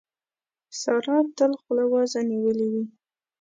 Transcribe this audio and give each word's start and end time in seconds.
سارا 0.81 1.17
تل 1.37 1.51
خوله 1.61 1.85
وازه 1.91 2.19
نيولې 2.31 2.67
وي. 2.73 2.85